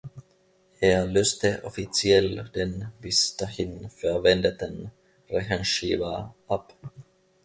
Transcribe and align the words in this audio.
Er 0.79 1.05
löste 1.07 1.61
offiziell 1.63 2.49
den 2.55 2.87
bis 3.01 3.35
dahin 3.37 3.87
verwendeten 3.91 4.89
Rechenschieber 5.29 6.33
ab. 6.47 6.73